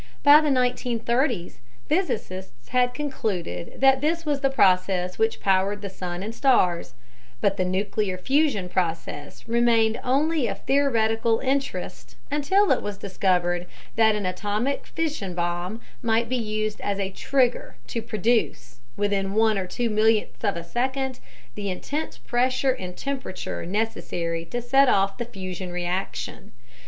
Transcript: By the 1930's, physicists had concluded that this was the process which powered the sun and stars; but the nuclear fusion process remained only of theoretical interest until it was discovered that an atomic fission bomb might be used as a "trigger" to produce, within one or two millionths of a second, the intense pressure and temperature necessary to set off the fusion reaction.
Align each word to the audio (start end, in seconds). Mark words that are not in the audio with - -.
By 0.23 0.41
the 0.41 0.49
1930's, 0.49 1.59
physicists 1.85 2.69
had 2.69 2.95
concluded 2.95 3.79
that 3.81 4.01
this 4.01 4.25
was 4.25 4.39
the 4.39 4.49
process 4.49 5.19
which 5.19 5.39
powered 5.39 5.83
the 5.83 5.91
sun 5.91 6.23
and 6.23 6.33
stars; 6.33 6.95
but 7.39 7.55
the 7.55 7.63
nuclear 7.65 8.17
fusion 8.17 8.67
process 8.67 9.47
remained 9.47 9.99
only 10.03 10.47
of 10.47 10.59
theoretical 10.63 11.37
interest 11.41 12.15
until 12.31 12.71
it 12.71 12.81
was 12.81 12.97
discovered 12.97 13.67
that 13.95 14.15
an 14.15 14.25
atomic 14.25 14.87
fission 14.87 15.35
bomb 15.35 15.79
might 16.01 16.27
be 16.27 16.35
used 16.35 16.81
as 16.81 16.97
a 16.97 17.11
"trigger" 17.11 17.75
to 17.85 18.01
produce, 18.01 18.79
within 18.97 19.35
one 19.35 19.55
or 19.55 19.67
two 19.67 19.87
millionths 19.91 20.43
of 20.43 20.57
a 20.57 20.63
second, 20.63 21.19
the 21.53 21.69
intense 21.69 22.17
pressure 22.17 22.71
and 22.73 22.97
temperature 22.97 23.67
necessary 23.67 24.45
to 24.45 24.63
set 24.63 24.89
off 24.89 25.19
the 25.19 25.25
fusion 25.25 25.71
reaction. 25.71 26.53